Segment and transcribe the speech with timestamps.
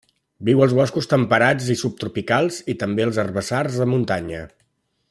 [0.47, 4.43] Viu als boscos temperats i subtropicals, i, també, als herbassars de muntanya.